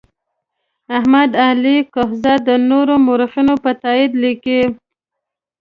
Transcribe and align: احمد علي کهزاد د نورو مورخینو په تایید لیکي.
احمد 0.97 1.31
علي 1.45 1.77
کهزاد 1.93 2.39
د 2.49 2.51
نورو 2.69 2.93
مورخینو 3.05 3.53
په 3.63 3.71
تایید 3.83 4.11
لیکي. 4.23 4.61